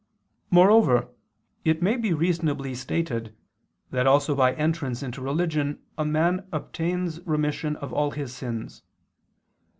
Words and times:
Moreover 0.49 1.09
it 1.63 1.83
may 1.83 1.95
be 1.95 2.11
reasonably 2.11 2.73
stated 2.73 3.35
that 3.91 4.07
also 4.07 4.33
by 4.33 4.55
entrance 4.55 5.03
into 5.03 5.21
religion 5.21 5.79
a 5.95 6.03
man 6.03 6.47
obtains 6.51 7.21
remission 7.27 7.75
of 7.75 7.93
all 7.93 8.09
his 8.09 8.33
sins. 8.33 8.81